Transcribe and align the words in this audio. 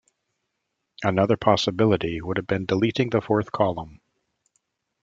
Another 1.03 1.37
possibility 1.37 2.21
would 2.23 2.37
have 2.37 2.47
been 2.47 2.65
deleting 2.65 3.11
the 3.11 3.21
fourth 3.21 3.51
column. 3.51 4.01